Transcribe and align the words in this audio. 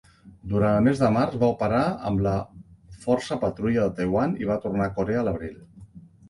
Durant 0.51 0.77
el 0.77 0.85
mes 0.85 1.01
de 1.01 1.09
març 1.17 1.35
va 1.43 1.49
operar 1.55 1.81
amb 2.11 2.23
la 2.27 2.33
Força 3.03 3.37
Patrulla 3.45 3.85
de 3.85 3.93
Taiwan 4.01 4.35
i 4.47 4.51
va 4.53 4.57
tornar 4.65 4.89
a 4.89 4.95
Corea 4.99 5.21
a 5.23 5.29
l'abril. 5.31 5.55